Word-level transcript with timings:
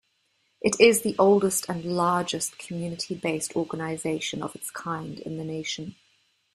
It 0.63 0.79
is 0.79 1.03
the 1.03 1.15
oldest 1.19 1.69
and 1.69 1.85
largest 1.85 2.57
community-based 2.57 3.55
organization 3.55 4.41
of 4.41 4.55
its 4.55 4.71
kind 4.71 5.19
in 5.19 5.37
the 5.37 5.43
nation. 5.43 5.95